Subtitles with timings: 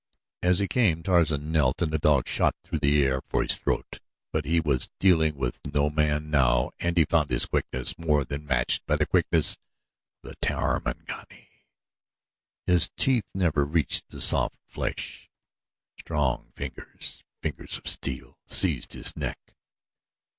[0.41, 3.99] As he came Tarzan knelt and the dog shot through the air for his throat;
[4.33, 8.47] but he was dealing with no man now and he found his quickness more than
[8.47, 9.57] matched by the quickness
[10.23, 11.49] of the Tarmangani.
[12.65, 15.29] His teeth never reached the soft flesh
[15.99, 19.55] strong fingers, fingers of steel, seized his neck.